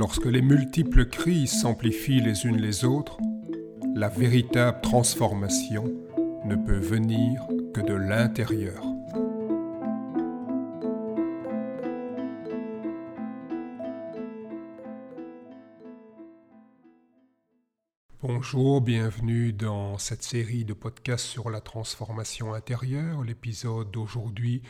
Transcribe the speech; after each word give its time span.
Lorsque 0.00 0.24
les 0.24 0.40
multiples 0.40 1.04
crises 1.04 1.60
s'amplifient 1.60 2.22
les 2.22 2.46
unes 2.46 2.56
les 2.56 2.86
autres, 2.86 3.18
la 3.94 4.08
véritable 4.08 4.80
transformation 4.80 5.92
ne 6.46 6.56
peut 6.56 6.78
venir 6.78 7.46
que 7.74 7.82
de 7.82 7.92
l'intérieur. 7.92 8.82
Bonjour, 18.22 18.80
bienvenue 18.80 19.52
dans 19.52 19.98
cette 19.98 20.22
série 20.22 20.64
de 20.64 20.72
podcasts 20.72 21.26
sur 21.26 21.50
la 21.50 21.60
transformation 21.60 22.54
intérieure. 22.54 23.22
L'épisode 23.22 23.90
d'aujourd'hui 23.90 24.62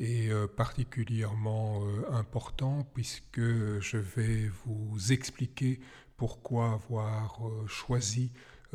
est 0.00 0.30
euh, 0.30 0.46
particulièrement 0.46 1.82
euh, 1.82 2.12
important 2.12 2.86
puisque 2.94 3.40
je 3.40 3.96
vais 3.96 4.50
vous 4.64 5.12
expliquer 5.12 5.80
pourquoi 6.16 6.72
avoir 6.72 7.46
euh, 7.46 7.66
choisi 7.66 8.32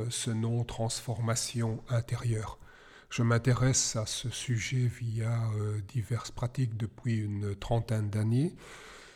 ce 0.09 0.31
nom 0.31 0.63
transformation 0.63 1.83
intérieure. 1.89 2.57
Je 3.09 3.23
m'intéresse 3.23 3.95
à 3.97 4.05
ce 4.05 4.29
sujet 4.29 4.89
via 4.99 5.37
diverses 5.89 6.31
pratiques 6.31 6.77
depuis 6.77 7.17
une 7.17 7.55
trentaine 7.55 8.09
d'années. 8.09 8.55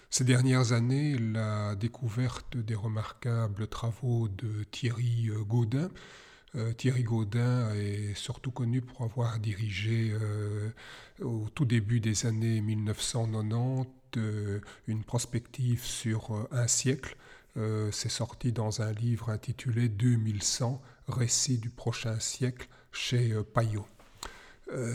Ces 0.10 0.26
dernières 0.26 0.74
années, 0.74 1.18
la 1.18 1.76
découverte 1.76 2.58
des 2.58 2.76
remarquables 2.76 3.68
travaux 3.68 4.28
de 4.28 4.66
Thierry 4.66 5.30
Gaudin 5.48 5.90
Thierry 6.78 7.04
Gaudin 7.04 7.74
est 7.74 8.14
surtout 8.16 8.52
connu 8.52 8.82
pour 8.82 9.02
avoir 9.02 9.40
dirigé 9.40 10.12
euh, 10.14 10.70
au 11.22 11.48
tout 11.54 11.66
début 11.66 12.00
des 12.00 12.26
années 12.26 12.62
1990 12.62 13.90
euh, 14.18 14.62
une 14.88 15.04
prospective 15.04 15.84
sur 15.84 16.48
un 16.52 16.68
siècle. 16.68 17.18
C'est 17.92 18.10
sorti 18.10 18.52
dans 18.52 18.82
un 18.82 18.92
livre 18.92 19.30
intitulé 19.30 19.88
2100, 19.88 20.82
Récit 21.08 21.58
du 21.58 21.70
prochain 21.70 22.20
siècle 22.20 22.68
chez 22.92 23.34
Payot. 23.54 23.88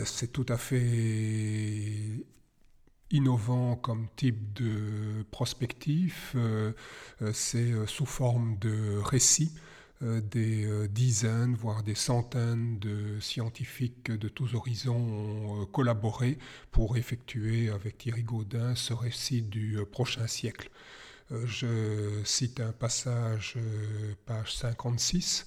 C'est 0.05 0.31
tout 0.31 0.45
à 0.47 0.57
fait 0.57 2.23
innovant 3.09 3.75
comme 3.77 4.07
type 4.15 4.53
de 4.53 5.23
prospectif. 5.31 6.35
C'est 7.33 7.73
sous 7.87 8.05
forme 8.05 8.57
de 8.59 8.97
récit. 8.97 9.51
Euh, 10.03 10.19
des 10.19 10.65
euh, 10.65 10.87
dizaines, 10.87 11.53
voire 11.53 11.83
des 11.83 11.93
centaines 11.93 12.79
de 12.79 13.19
scientifiques 13.19 14.09
de 14.09 14.27
tous 14.29 14.55
horizons 14.55 14.95
ont 14.95 15.61
euh, 15.61 15.65
collaboré 15.65 16.39
pour 16.71 16.97
effectuer 16.97 17.69
avec 17.69 17.99
Thierry 17.99 18.23
Gaudin 18.23 18.73
ce 18.73 18.93
récit 18.93 19.43
du 19.43 19.77
prochain 19.91 20.25
siècle. 20.27 20.69
Je 21.45 22.19
cite 22.25 22.59
un 22.59 22.73
passage, 22.73 23.57
page 24.25 24.53
56, 24.53 25.45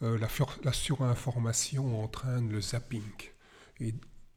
la, 0.00 0.72
surinformation 0.72 2.04
entraîne 2.04 2.52
le 2.52 2.60
zapping. 2.60 3.02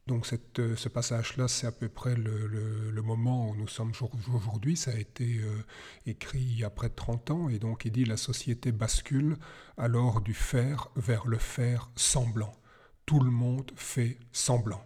Donc 0.08 0.26
euh, 0.60 0.76
ce 0.76 0.90
passage-là, 0.90 1.48
c'est 1.48 1.68
à 1.68 1.72
peu 1.72 1.90
près 1.90 2.16
le, 2.16 3.02
moment 3.04 3.50
où 3.50 3.56
nous 3.56 3.68
sommes 3.68 3.92
aujourd'hui. 4.34 4.78
Ça 4.78 4.92
a 4.92 4.96
été 4.96 5.40
euh, 5.40 5.64
écrit 6.06 6.40
il 6.40 6.60
y 6.60 6.64
a 6.64 6.70
près 6.70 6.90
de 6.90 6.96
30 6.96 7.32
ans, 7.32 7.50
et 7.50 7.60
donc 7.60 7.86
il 7.86 7.92
dit 7.92 8.06
la 8.06 8.18
société 8.18 8.72
bascule 8.72 9.38
alors 9.78 10.22
du 10.22 10.34
faire 10.34 10.90
vers 10.96 11.28
le 11.28 11.38
faire 11.38 11.92
semblant. 11.96 12.54
Tout 13.06 13.20
le 13.20 13.32
monde 13.32 13.72
fait 13.76 14.18
semblant. 14.32 14.84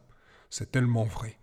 C'est 0.49 0.71
tellement 0.71 1.05
vrai. 1.05 1.37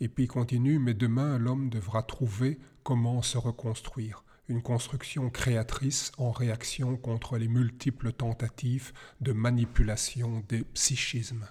Et 0.00 0.08
puis 0.08 0.24
il 0.24 0.28
continue, 0.28 0.78
mais 0.78 0.94
demain 0.94 1.38
l'homme 1.38 1.70
devra 1.70 2.02
trouver 2.02 2.58
comment 2.82 3.22
se 3.22 3.38
reconstruire. 3.38 4.24
Une 4.48 4.62
construction 4.62 5.30
créatrice 5.30 6.12
en 6.18 6.32
réaction 6.32 6.96
contre 6.96 7.38
les 7.38 7.48
multiples 7.48 8.12
tentatives 8.12 8.92
de 9.20 9.32
manipulation 9.32 10.44
des 10.48 10.64
psychismes. 10.64 11.46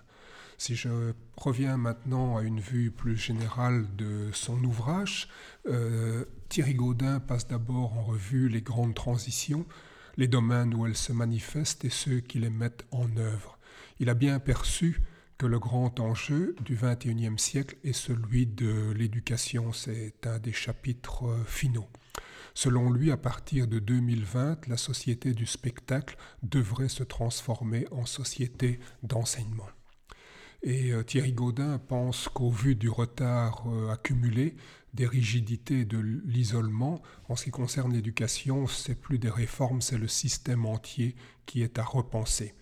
Si 0.61 0.75
je 0.75 1.13
reviens 1.37 1.75
maintenant 1.75 2.37
à 2.37 2.43
une 2.43 2.59
vue 2.59 2.91
plus 2.91 3.17
générale 3.17 3.87
de 3.95 4.29
son 4.31 4.63
ouvrage, 4.63 5.27
euh, 5.65 6.23
Thierry 6.49 6.75
Gaudin 6.75 7.19
passe 7.19 7.47
d'abord 7.47 7.97
en 7.97 8.03
revue 8.03 8.47
les 8.47 8.61
grandes 8.61 8.93
transitions, 8.93 9.65
les 10.17 10.27
domaines 10.27 10.75
où 10.75 10.85
elles 10.85 10.95
se 10.95 11.13
manifestent 11.13 11.83
et 11.83 11.89
ceux 11.89 12.19
qui 12.19 12.37
les 12.37 12.51
mettent 12.51 12.85
en 12.91 13.17
œuvre. 13.17 13.57
Il 13.99 14.07
a 14.07 14.13
bien 14.13 14.37
perçu 14.37 15.01
que 15.39 15.47
le 15.47 15.57
grand 15.57 15.99
enjeu 15.99 16.55
du 16.63 16.75
XXIe 16.75 17.39
siècle 17.39 17.77
est 17.83 17.91
celui 17.91 18.45
de 18.45 18.91
l'éducation. 18.91 19.73
C'est 19.73 20.27
un 20.27 20.37
des 20.37 20.53
chapitres 20.53 21.25
euh, 21.25 21.43
finaux. 21.43 21.89
Selon 22.53 22.91
lui, 22.91 23.09
à 23.09 23.17
partir 23.17 23.67
de 23.67 23.79
2020, 23.79 24.67
la 24.67 24.77
société 24.77 25.33
du 25.33 25.47
spectacle 25.47 26.17
devrait 26.43 26.87
se 26.87 27.01
transformer 27.01 27.87
en 27.89 28.05
société 28.05 28.79
d'enseignement. 29.01 29.65
Et 30.63 30.91
euh, 30.91 31.03
Thierry 31.03 31.33
Gaudin 31.33 31.79
pense 31.79 32.29
qu'au 32.29 32.51
vu 32.51 32.75
du 32.75 32.89
retard 32.89 33.63
euh, 33.67 33.89
accumulé, 33.89 34.55
des 34.93 35.07
rigidités 35.07 35.85
de 35.85 35.97
l'isolement, 35.97 37.01
en 37.29 37.35
ce 37.35 37.45
qui 37.45 37.51
concerne 37.51 37.93
l'éducation, 37.93 38.67
c'est 38.67 38.95
plus 38.95 39.17
des 39.17 39.29
réformes, 39.29 39.81
c'est 39.81 39.97
le 39.97 40.07
système 40.07 40.65
entier 40.65 41.15
qui 41.45 41.63
est 41.63 41.79
à 41.79 41.83
repenser. 41.83 42.53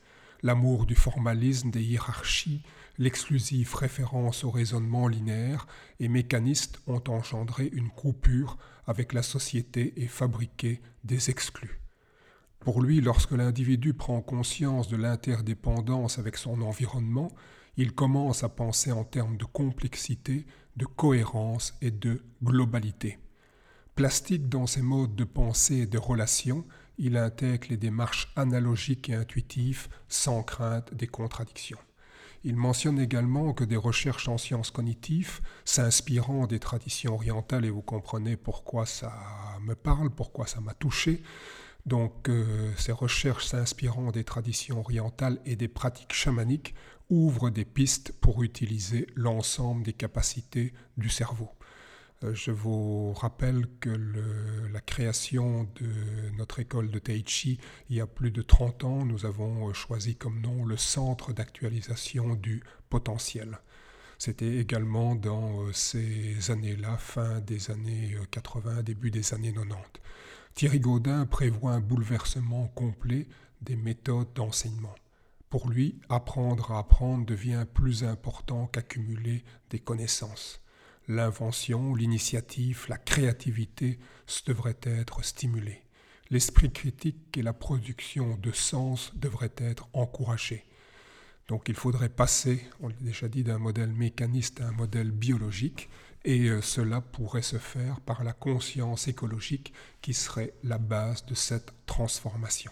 L'amour 0.42 0.86
du 0.86 0.96
formalisme, 0.96 1.72
des 1.72 1.84
hiérarchies, 1.84 2.62
l'exclusive 2.98 3.76
référence 3.76 4.46
au 4.46 4.52
raisonnement 4.52 5.08
linéaire 5.08 5.68
et 6.00 6.08
mécaniste 6.08 6.80
ont 6.88 7.04
engendré 7.08 7.70
une 7.74 7.90
coupure 7.90 8.58
avec 8.88 9.12
la 9.12 9.24
société 9.24 10.02
et 10.02 10.08
fabriqué 10.08 10.82
des 11.04 11.30
exclus. 11.30 11.82
Pour 12.60 12.82
lui, 12.82 13.02
lorsque 13.02 13.32
l'individu 13.32 13.94
prend 13.94 14.22
conscience 14.22 14.88
de 14.88 14.98
l'interdépendance 14.98 16.20
avec 16.20 16.38
son 16.38 16.62
environnement, 16.62 17.32
il 17.80 17.94
commence 17.94 18.44
à 18.44 18.50
penser 18.50 18.92
en 18.92 19.06
termes 19.06 19.38
de 19.38 19.46
complexité, 19.46 20.46
de 20.76 20.84
cohérence 20.84 21.76
et 21.82 21.92
de 21.92 22.22
globalité. 22.44 23.20
Plastique 23.96 24.50
dans 24.50 24.68
ses 24.68 24.82
modes 24.82 25.16
de 25.16 25.24
pensée 25.24 25.78
et 25.78 25.86
de 25.86 25.98
relation, 25.98 26.66
il 26.98 27.16
intègre 27.16 27.68
les 27.70 27.78
démarches 27.78 28.34
analogiques 28.36 29.08
et 29.08 29.16
intuitives 29.16 29.88
sans 30.10 30.44
crainte 30.44 30.94
des 30.94 31.08
contradictions. 31.08 31.78
Il 32.44 32.58
mentionne 32.58 33.00
également 33.00 33.54
que 33.54 33.64
des 33.64 33.78
recherches 33.78 34.28
en 34.28 34.38
sciences 34.38 34.72
cognitives, 34.72 35.40
s'inspirant 35.64 36.48
des 36.48 36.60
traditions 36.60 37.14
orientales, 37.14 37.64
et 37.64 37.70
vous 37.70 37.82
comprenez 37.82 38.36
pourquoi 38.36 38.86
ça 38.86 39.14
me 39.62 39.74
parle, 39.74 40.10
pourquoi 40.10 40.48
ça 40.48 40.60
m'a 40.60 40.74
touché, 40.74 41.24
donc 41.90 42.30
euh, 42.30 42.72
ces 42.78 42.92
recherches 42.92 43.48
s'inspirant 43.48 44.12
des 44.12 44.24
traditions 44.24 44.80
orientales 44.80 45.40
et 45.46 45.56
des 45.56 45.68
pratiques 45.68 46.14
chamaniques 46.14 46.76
ouvre 47.10 47.50
des 47.50 47.66
pistes 47.66 48.14
pour 48.22 48.44
utiliser 48.44 49.08
l'ensemble 49.16 49.84
des 49.84 49.94
capacités 49.94 50.74
du 50.98 51.10
cerveau. 51.10 51.50
Euh, 52.24 52.36
je 52.36 52.52
vous 52.52 53.14
rappelle 53.14 53.66
que 53.80 53.90
la 54.72 54.82
création 54.82 55.68
de 55.82 56.30
notre 56.38 56.60
école 56.60 56.92
de 56.92 57.00
Tai 57.00 57.24
Chi, 57.26 57.60
il 57.90 57.96
y 57.96 58.02
a 58.02 58.08
plus 58.08 58.30
de 58.30 58.44
30 58.44 58.84
ans, 58.84 59.06
nous 59.06 59.26
avons 59.26 59.70
euh, 59.70 59.74
choisi 59.74 60.16
comme 60.16 60.40
nom 60.40 60.66
le 60.66 60.78
Centre 60.78 61.34
d'actualisation 61.34 62.36
du 62.36 62.62
potentiel. 62.90 63.60
C'était 64.20 64.58
également 64.58 65.16
dans 65.16 65.72
ces 65.74 66.52
années-là, 66.52 66.98
fin 66.98 67.40
des 67.40 67.72
années 67.72 68.18
80, 68.32 68.84
début 68.84 69.12
des 69.12 69.34
années 69.34 69.54
90. 69.54 70.02
Thierry 70.60 70.82
Gaudin 70.82 71.26
prévoit 71.26 71.72
un 71.72 71.80
bouleversement 71.80 72.68
complet 72.76 73.28
des 73.62 73.78
méthodes 73.78 74.34
d'enseignement. 74.36 74.94
Pour 75.50 75.70
lui, 75.70 76.02
apprendre 76.10 76.74
à 76.74 76.80
apprendre 76.80 77.26
devient 77.26 77.66
plus 77.74 78.04
important 78.04 78.68
qu'accumuler 78.68 79.46
des 79.70 79.80
connaissances. 79.80 80.60
L'invention, 81.08 81.96
l'initiative, 81.96 82.88
la 82.90 82.98
créativité 82.98 84.00
devraient 84.46 84.82
être 84.84 85.24
stimulées. 85.24 85.82
L'esprit 86.30 86.74
critique 86.74 87.38
et 87.38 87.42
la 87.42 87.54
production 87.54 88.36
de 88.36 88.52
sens 88.52 89.14
devraient 89.16 89.56
être 89.60 89.88
encouragés. 89.94 90.66
Donc 91.48 91.70
il 91.70 91.76
faudrait 91.76 92.10
passer, 92.10 92.66
on 92.82 92.90
l'a 92.90 92.96
déjà 93.00 93.30
dit, 93.30 93.46
d'un 93.46 93.60
modèle 93.60 93.94
mécaniste 93.94 94.60
à 94.60 94.68
un 94.68 94.74
modèle 94.74 95.12
biologique, 95.12 95.88
et 96.26 96.50
euh, 96.50 96.62
cela 96.62 97.02
pourrait 97.02 97.42
se 97.42 97.58
faire 97.58 98.02
par 98.02 98.24
la 98.24 98.34
conscience 98.34 99.08
écologique 99.08 99.74
qui 100.02 100.14
serait 100.14 100.54
la 100.64 100.78
base 100.78 101.26
de 101.26 101.36
cette 101.36 101.74
transformation. 101.86 102.72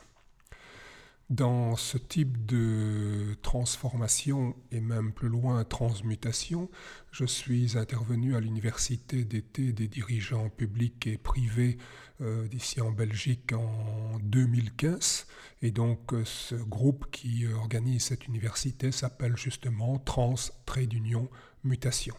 Dans 1.29 1.75
ce 1.75 1.97
type 1.97 2.45
de 2.45 3.35
transformation 3.41 4.55
et 4.71 4.79
même 4.79 5.11
plus 5.11 5.27
loin 5.27 5.65
transmutation, 5.65 6.69
je 7.11 7.25
suis 7.25 7.77
intervenu 7.77 8.37
à 8.37 8.39
l'université 8.39 9.25
d'été 9.25 9.73
des 9.73 9.89
dirigeants 9.89 10.47
publics 10.47 11.05
et 11.05 11.17
privés 11.17 11.79
euh, 12.21 12.47
d'ici 12.47 12.79
en 12.79 12.91
Belgique 12.91 13.51
en 13.51 14.19
2015. 14.23 15.27
Et 15.61 15.71
donc 15.71 16.13
euh, 16.13 16.23
ce 16.23 16.55
groupe 16.55 17.11
qui 17.11 17.45
organise 17.45 18.05
cette 18.05 18.25
université 18.27 18.93
s'appelle 18.93 19.35
justement 19.35 19.99
Trans 19.99 20.35
Trait 20.65 20.85
d'Union 20.85 21.29
Mutation. 21.65 22.15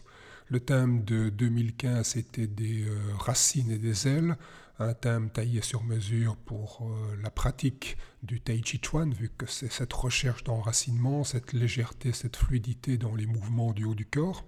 Le 0.51 0.59
thème 0.59 1.03
de 1.03 1.29
2015 1.29 2.17
était 2.17 2.47
des 2.47 2.83
euh, 2.83 2.97
racines 3.19 3.69
et 3.69 3.77
des 3.77 4.07
ailes, 4.07 4.35
un 4.79 4.95
thème 4.95 5.29
taillé 5.29 5.61
sur 5.61 5.83
mesure 5.83 6.37
pour 6.37 6.89
euh, 6.89 7.15
la 7.21 7.29
pratique 7.29 7.97
du 8.23 8.41
Tai 8.41 8.59
Chi 8.65 8.81
Chuan, 8.83 9.13
vu 9.13 9.29
que 9.29 9.45
c'est 9.45 9.71
cette 9.71 9.93
recherche 9.93 10.43
d'enracinement, 10.43 11.23
cette 11.23 11.53
légèreté, 11.53 12.13
cette 12.13 12.35
fluidité 12.35 12.97
dans 12.97 13.13
les 13.13 13.27
mouvements 13.27 13.73
du 13.73 13.85
haut 13.85 13.93
du 13.93 14.07
corps. 14.07 14.43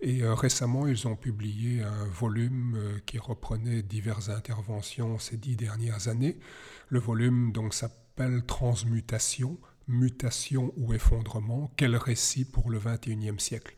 Et 0.00 0.22
euh, 0.22 0.34
récemment, 0.34 0.86
ils 0.86 1.08
ont 1.08 1.16
publié 1.16 1.82
un 1.82 2.04
volume 2.04 3.00
qui 3.04 3.18
reprenait 3.18 3.82
diverses 3.82 4.28
interventions 4.28 5.18
ces 5.18 5.36
dix 5.36 5.56
dernières 5.56 6.06
années. 6.06 6.38
Le 6.90 7.00
volume 7.00 7.50
donc 7.50 7.74
s'appelle 7.74 8.44
Transmutation, 8.46 9.58
mutation 9.88 10.72
ou 10.76 10.94
effondrement, 10.94 11.72
quel 11.76 11.96
récit 11.96 12.44
pour 12.44 12.70
le 12.70 12.78
XXIe 12.78 13.40
siècle? 13.40 13.74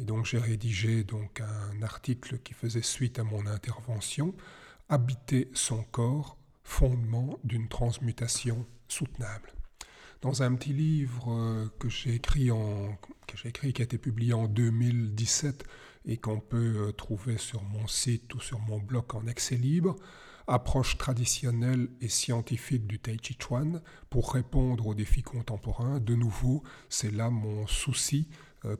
Et 0.00 0.04
donc 0.04 0.24
j'ai 0.24 0.38
rédigé 0.38 1.04
donc 1.04 1.42
un 1.42 1.82
article 1.82 2.38
qui 2.38 2.54
faisait 2.54 2.80
suite 2.80 3.18
à 3.18 3.24
mon 3.24 3.46
intervention, 3.46 4.34
Habiter 4.88 5.48
son 5.52 5.84
corps, 5.84 6.36
fondement 6.64 7.38
d'une 7.44 7.68
transmutation 7.68 8.66
soutenable. 8.88 9.52
Dans 10.22 10.42
un 10.42 10.54
petit 10.54 10.72
livre 10.72 11.32
euh, 11.32 11.68
que 11.78 11.88
j'ai 11.88 12.14
écrit, 12.14 12.50
en, 12.50 12.98
que 13.26 13.36
j'ai 13.36 13.50
écrit 13.50 13.72
qui 13.72 13.82
a 13.82 13.84
été 13.84 13.98
publié 13.98 14.32
en 14.32 14.48
2017 14.48 15.64
et 16.06 16.16
qu'on 16.16 16.40
peut 16.40 16.88
euh, 16.88 16.92
trouver 16.92 17.38
sur 17.38 17.62
mon 17.62 17.86
site 17.86 18.34
ou 18.34 18.40
sur 18.40 18.58
mon 18.58 18.78
blog 18.78 19.04
en 19.14 19.26
accès 19.28 19.56
libre, 19.56 19.96
approche 20.46 20.98
traditionnelle 20.98 21.88
et 22.00 22.08
scientifique 22.08 22.86
du 22.86 22.98
Tai 22.98 23.16
Chi 23.22 23.36
Chuan 23.38 23.80
pour 24.08 24.32
répondre 24.32 24.88
aux 24.88 24.94
défis 24.94 25.22
contemporains. 25.22 26.00
De 26.00 26.14
nouveau, 26.14 26.64
c'est 26.88 27.12
là 27.12 27.30
mon 27.30 27.66
souci, 27.68 28.28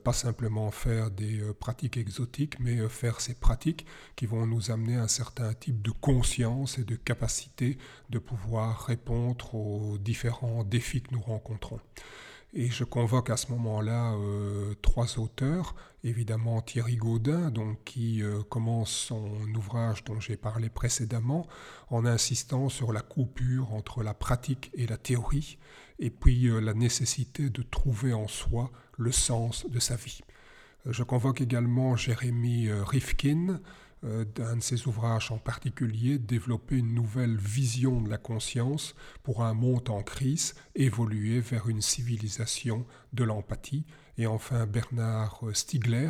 pas 0.03 0.13
simplement 0.13 0.69
faire 0.71 1.09
des 1.09 1.39
euh, 1.39 1.53
pratiques 1.53 1.97
exotiques, 1.97 2.59
mais 2.59 2.79
euh, 2.79 2.89
faire 2.89 3.19
ces 3.19 3.33
pratiques 3.33 3.85
qui 4.15 4.25
vont 4.25 4.45
nous 4.45 4.69
amener 4.71 4.95
un 4.95 5.07
certain 5.07 5.53
type 5.53 5.81
de 5.81 5.91
conscience 5.91 6.77
et 6.77 6.83
de 6.83 6.95
capacité 6.95 7.77
de 8.09 8.19
pouvoir 8.19 8.85
répondre 8.85 9.55
aux 9.55 9.97
différents 9.97 10.63
défis 10.63 11.01
que 11.01 11.13
nous 11.13 11.21
rencontrons. 11.21 11.79
Et 12.53 12.67
je 12.67 12.83
convoque 12.83 13.29
à 13.29 13.37
ce 13.37 13.49
moment-là 13.53 14.13
euh, 14.15 14.73
trois 14.81 15.19
auteurs, 15.19 15.73
évidemment 16.03 16.61
Thierry 16.61 16.97
Gaudin, 16.97 17.49
donc, 17.49 17.81
qui 17.85 18.21
euh, 18.21 18.43
commence 18.43 18.91
son 18.91 19.47
ouvrage 19.55 20.03
dont 20.03 20.19
j'ai 20.19 20.35
parlé 20.35 20.67
précédemment 20.67 21.47
en 21.89 22.05
insistant 22.05 22.67
sur 22.67 22.91
la 22.91 22.99
coupure 22.99 23.73
entre 23.73 24.03
la 24.03 24.13
pratique 24.13 24.69
et 24.73 24.85
la 24.85 24.97
théorie, 24.97 25.59
et 25.99 26.09
puis 26.09 26.47
euh, 26.47 26.59
la 26.59 26.73
nécessité 26.73 27.49
de 27.49 27.61
trouver 27.61 28.11
en 28.11 28.27
soi 28.27 28.69
le 29.01 29.11
sens 29.11 29.65
de 29.69 29.79
sa 29.79 29.95
vie. 29.95 30.21
Je 30.85 31.03
convoque 31.03 31.41
également 31.41 31.95
Jérémy 31.95 32.71
Rifkin, 32.71 33.59
euh, 34.03 34.25
d'un 34.25 34.55
de 34.55 34.63
ses 34.63 34.87
ouvrages 34.87 35.29
en 35.29 35.37
particulier, 35.37 36.17
développer 36.17 36.75
une 36.77 36.95
nouvelle 36.95 37.37
vision 37.37 38.01
de 38.01 38.09
la 38.09 38.17
conscience 38.17 38.95
pour 39.21 39.43
un 39.43 39.53
monde 39.53 39.91
en 39.91 40.01
crise, 40.01 40.55
évoluer 40.73 41.39
vers 41.39 41.69
une 41.69 41.81
civilisation 41.81 42.87
de 43.13 43.23
l'empathie. 43.23 43.85
Et 44.17 44.25
enfin 44.25 44.65
Bernard 44.65 45.43
Stiegler, 45.53 46.09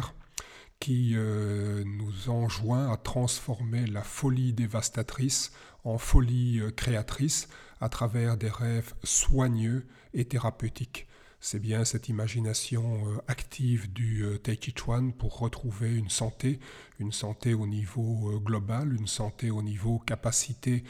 qui 0.79 1.15
euh, 1.15 1.83
nous 1.83 2.29
enjoint 2.29 2.93
à 2.93 2.95
transformer 2.95 3.85
la 3.87 4.03
folie 4.03 4.53
dévastatrice 4.53 5.51
en 5.83 5.97
folie 5.97 6.61
euh, 6.61 6.71
créatrice 6.71 7.49
à 7.81 7.89
travers 7.89 8.37
des 8.37 8.49
rêves 8.49 8.93
soigneux 9.03 9.85
et 10.13 10.23
thérapeutiques 10.23 11.07
c'est 11.43 11.59
bien 11.59 11.83
cette 11.85 12.07
imagination 12.07 13.07
euh, 13.07 13.17
active 13.27 13.91
du 13.91 14.23
euh, 14.23 14.37
Tai 14.37 14.55
Chi 14.61 14.75
Chuan 14.77 15.11
pour 15.11 15.39
retrouver 15.39 15.91
une 15.91 16.11
santé, 16.11 16.59
une 16.99 17.11
santé 17.11 17.55
au 17.55 17.65
niveau 17.65 18.29
euh, 18.29 18.37
global, 18.37 18.93
une 18.93 19.07
santé 19.07 19.49
au 19.49 19.63
niveau 19.63 19.97
capacité 19.99 20.83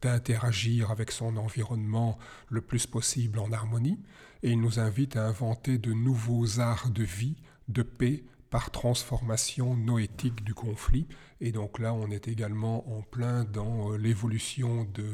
d'interagir 0.00 0.90
avec 0.90 1.10
son 1.10 1.36
environnement 1.36 2.18
le 2.48 2.60
plus 2.60 2.86
possible 2.86 3.38
en 3.38 3.52
harmonie. 3.52 4.00
Et 4.42 4.50
il 4.50 4.60
nous 4.60 4.80
invite 4.80 5.16
à 5.16 5.26
inventer 5.26 5.78
de 5.78 5.92
nouveaux 5.92 6.60
arts 6.60 6.90
de 6.90 7.02
vie, 7.02 7.36
de 7.68 7.82
paix, 7.82 8.24
par 8.48 8.70
transformation 8.70 9.76
noétique 9.76 10.44
du 10.44 10.54
conflit. 10.54 11.06
Et 11.40 11.52
donc 11.52 11.78
là, 11.78 11.92
on 11.92 12.10
est 12.10 12.28
également 12.28 12.88
en 12.96 13.02
plein 13.02 13.44
dans 13.44 13.90
l'évolution 13.96 14.84
de 14.94 15.04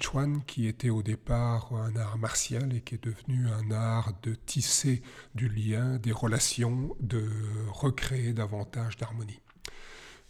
Chuan, 0.00 0.40
qui 0.46 0.66
était 0.66 0.88
au 0.88 1.02
départ 1.02 1.74
un 1.74 1.94
art 1.96 2.16
martial 2.16 2.72
et 2.74 2.80
qui 2.80 2.94
est 2.94 3.04
devenu 3.04 3.48
un 3.48 3.70
art 3.70 4.12
de 4.22 4.34
tisser 4.34 5.02
du 5.34 5.48
lien, 5.48 5.98
des 5.98 6.12
relations, 6.12 6.96
de 7.00 7.28
recréer 7.70 8.32
davantage 8.32 8.96
d'harmonie. 8.96 9.40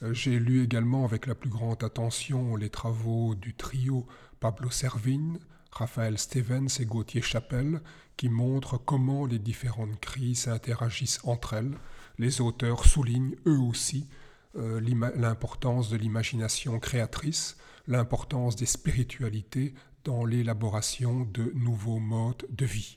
Euh, 0.02 0.12
j'ai 0.12 0.38
lu 0.38 0.64
également 0.64 1.04
avec 1.04 1.26
la 1.26 1.34
plus 1.36 1.50
grande 1.50 1.84
attention 1.84 2.56
les 2.56 2.70
travaux 2.70 3.34
du 3.36 3.54
trio 3.54 4.06
Pablo 4.40 4.70
Servin, 4.70 5.34
Raphaël 5.70 6.18
Stevens 6.18 6.80
et 6.80 6.86
Gauthier 6.86 7.22
Chapelle, 7.22 7.80
qui 8.16 8.28
montrent 8.28 8.78
comment 8.78 9.24
les 9.24 9.38
différentes 9.38 10.00
crises 10.00 10.48
interagissent 10.48 11.20
entre 11.22 11.52
elles. 11.54 11.76
Les 12.18 12.40
auteurs 12.40 12.84
soulignent 12.84 13.36
eux 13.46 13.60
aussi 13.60 14.08
euh, 14.56 14.80
l'importance 15.16 15.90
de 15.90 15.96
l'imagination 15.96 16.78
créatrice, 16.78 17.58
l'importance 17.86 18.56
des 18.56 18.66
spiritualités 18.66 19.74
dans 20.04 20.24
l'élaboration 20.24 21.28
de 21.32 21.52
nouveaux 21.54 21.98
modes 21.98 22.46
de 22.48 22.64
vie. 22.64 22.96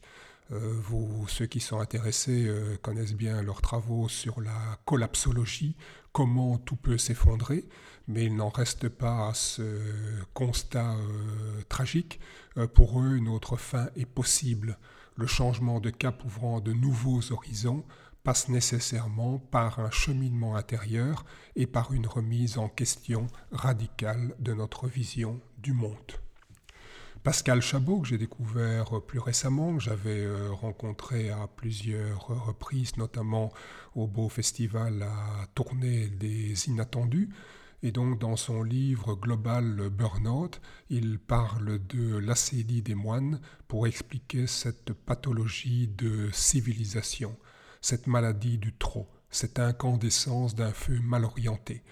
Euh, 0.51 0.73
vous, 0.81 1.27
ceux 1.27 1.47
qui 1.47 1.59
sont 1.59 1.79
intéressés 1.79 2.45
euh, 2.47 2.77
connaissent 2.81 3.15
bien 3.15 3.41
leurs 3.41 3.61
travaux 3.61 4.07
sur 4.07 4.39
la 4.39 4.79
collapsologie, 4.85 5.75
comment 6.13 6.57
tout 6.57 6.77
peut 6.77 6.97
s'effondrer, 6.97 7.65
mais 8.07 8.25
il 8.25 8.35
n'en 8.35 8.49
reste 8.49 8.87
pas 8.87 9.29
à 9.29 9.33
ce 9.33 9.81
constat 10.33 10.95
tragique. 11.69 12.19
pour 12.73 13.01
eux, 13.01 13.15
une 13.15 13.29
autre 13.29 13.55
fin 13.55 13.89
est 13.95 14.05
possible. 14.05 14.77
Le 15.15 15.27
changement 15.27 15.79
de 15.79 15.89
cap 15.89 16.23
ouvrant 16.25 16.59
de 16.59 16.73
nouveaux 16.73 17.31
horizons 17.31 17.85
passe 18.23 18.49
nécessairement 18.49 19.39
par 19.39 19.79
un 19.79 19.91
cheminement 19.91 20.55
intérieur 20.55 21.25
et 21.55 21.67
par 21.67 21.93
une 21.93 22.07
remise 22.07 22.57
en 22.57 22.69
question 22.69 23.27
radicale 23.51 24.35
de 24.39 24.53
notre 24.53 24.87
vision 24.87 25.39
du 25.57 25.73
monde. 25.73 26.11
Pascal 27.23 27.61
Chabot, 27.61 27.99
que 27.99 28.07
j'ai 28.07 28.17
découvert 28.17 28.99
plus 29.01 29.19
récemment, 29.19 29.75
que 29.75 29.83
j'avais 29.83 30.23
euh, 30.23 30.51
rencontré 30.51 31.29
à 31.29 31.47
plusieurs 31.47 32.25
reprises, 32.25 32.97
notamment 32.97 33.53
au 33.93 34.07
beau 34.07 34.27
festival 34.27 35.03
à 35.03 35.45
tourner 35.53 36.07
des 36.07 36.67
inattendus, 36.67 37.29
et 37.83 37.91
donc 37.91 38.19
dans 38.19 38.35
son 38.37 38.63
livre 38.63 39.15
Global 39.15 39.89
Burnout, 39.89 40.61
il 40.89 41.19
parle 41.19 41.85
de 41.87 42.17
l'acédie 42.17 42.81
des 42.81 42.95
moines 42.95 43.39
pour 43.67 43.85
expliquer 43.85 44.47
cette 44.47 44.93
pathologie 44.93 45.87
de 45.87 46.29
civilisation 46.31 47.35
cette 47.81 48.07
maladie 48.07 48.57
du 48.57 48.73
trop, 48.73 49.09
cette 49.29 49.59
incandescence 49.59 50.55
d'un 50.55 50.71
feu 50.71 50.99
mal 50.99 51.25
orienté. 51.25 51.83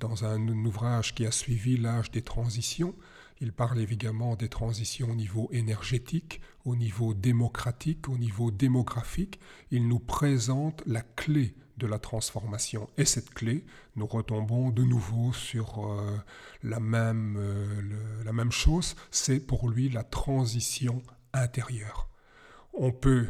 Dans 0.00 0.24
un, 0.24 0.48
ouvrage 0.48 1.14
qui 1.14 1.24
a 1.24 1.30
suivi 1.30 1.76
l'âge 1.76 2.10
des 2.10 2.22
transitions, 2.22 2.94
il 3.40 3.52
parle 3.52 3.80
évidemment 3.80 4.36
des 4.36 4.48
transitions 4.48 5.10
au 5.10 5.14
niveau 5.14 5.48
énergétique, 5.52 6.40
au 6.64 6.76
niveau 6.76 7.14
démocratique, 7.14 8.08
au 8.08 8.16
niveau 8.16 8.50
démographique. 8.50 9.38
Il 9.70 9.86
nous 9.86 9.98
présente 9.98 10.82
la 10.86 11.02
clé 11.02 11.54
de 11.76 11.86
la 11.86 11.98
transformation. 11.98 12.88
Et 12.96 13.04
cette 13.04 13.30
clé, 13.30 13.64
nous 13.96 14.06
retombons 14.06 14.70
de 14.70 14.82
nouveau 14.82 15.32
sur 15.32 15.90
euh, 15.90 16.16
la, 16.62 16.80
même, 16.80 17.36
euh, 17.38 18.22
la 18.24 18.32
même 18.32 18.52
chose, 18.52 18.94
c'est 19.10 19.40
pour 19.40 19.68
lui 19.68 19.88
la 19.88 20.04
transition 20.04 21.02
intérieure. 21.32 22.08
On 22.72 22.92
peut 22.92 23.26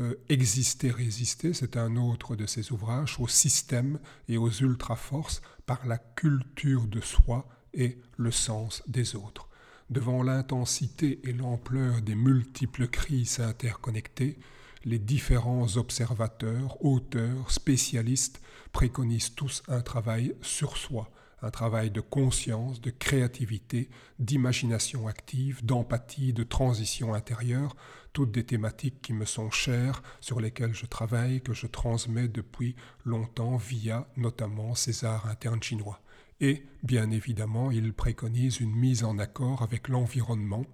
euh, 0.00 0.20
Exister, 0.28 0.90
résister, 0.90 1.52
c'est 1.52 1.76
un 1.76 1.96
autre 1.96 2.36
de 2.36 2.46
ses 2.46 2.72
ouvrages, 2.72 3.16
au 3.18 3.28
système 3.28 3.98
et 4.28 4.36
aux 4.36 4.50
ultra-forces 4.50 5.42
par 5.66 5.86
la 5.86 5.98
culture 5.98 6.86
de 6.86 7.00
soi 7.00 7.48
et 7.74 7.98
le 8.16 8.30
sens 8.30 8.82
des 8.86 9.14
autres. 9.14 9.48
Devant 9.90 10.22
l'intensité 10.22 11.20
et 11.24 11.32
l'ampleur 11.32 12.00
des 12.02 12.14
multiples 12.14 12.88
crises 12.88 13.40
interconnectées, 13.40 14.38
les 14.84 14.98
différents 14.98 15.76
observateurs, 15.76 16.82
auteurs, 16.84 17.50
spécialistes 17.50 18.40
préconisent 18.72 19.34
tous 19.34 19.62
un 19.68 19.80
travail 19.80 20.34
sur 20.42 20.76
soi, 20.76 21.10
un 21.42 21.50
travail 21.50 21.90
de 21.90 22.00
conscience, 22.00 22.80
de 22.80 22.90
créativité, 22.90 23.88
d'imagination 24.18 25.08
active, 25.08 25.64
d'empathie, 25.64 26.32
de 26.32 26.42
transition 26.42 27.14
intérieure, 27.14 27.76
toutes 28.12 28.32
des 28.32 28.44
thématiques 28.44 29.00
qui 29.02 29.12
me 29.12 29.24
sont 29.24 29.50
chères, 29.50 30.02
sur 30.20 30.40
lesquelles 30.40 30.74
je 30.74 30.86
travaille, 30.86 31.40
que 31.40 31.54
je 31.54 31.66
transmets 31.66 32.28
depuis 32.28 32.76
longtemps 33.04 33.56
via 33.56 34.08
notamment 34.16 34.74
ces 34.74 35.04
arts 35.04 35.26
internes 35.26 35.62
chinois. 35.62 36.00
Et, 36.40 36.64
bien 36.82 37.10
évidemment, 37.10 37.70
il 37.70 37.92
préconise 37.92 38.60
une 38.60 38.74
mise 38.74 39.04
en 39.04 39.18
accord 39.18 39.62
avec 39.62 39.88
l'environnement 39.88 40.64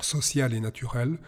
social 0.00 0.54
et 0.54 0.60
naturel, 0.60 1.18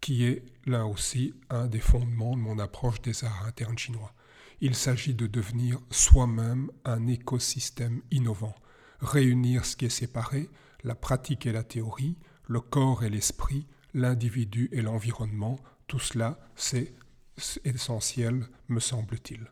qui 0.00 0.24
est 0.24 0.44
là 0.66 0.86
aussi 0.86 1.34
un 1.50 1.66
des 1.66 1.80
fondements 1.80 2.36
de 2.36 2.40
mon 2.40 2.58
approche 2.58 3.02
des 3.02 3.24
arts 3.24 3.44
internes 3.46 3.78
chinois. 3.78 4.12
Il 4.60 4.74
s'agit 4.74 5.14
de 5.14 5.26
devenir 5.26 5.78
soi-même 5.90 6.70
un 6.84 7.06
écosystème 7.06 8.02
innovant, 8.10 8.56
réunir 9.00 9.64
ce 9.64 9.76
qui 9.76 9.84
est 9.84 9.88
séparé, 9.88 10.50
la 10.82 10.96
pratique 10.96 11.46
et 11.46 11.52
la 11.52 11.62
théorie, 11.62 12.16
le 12.48 12.60
corps 12.60 13.04
et 13.04 13.10
l'esprit, 13.10 13.66
l'individu 13.94 14.68
et 14.72 14.82
l'environnement, 14.82 15.60
tout 15.86 16.00
cela, 16.00 16.40
c'est 16.56 16.92
essentiel, 17.64 18.46
me 18.68 18.80
semble-t-il. 18.80 19.46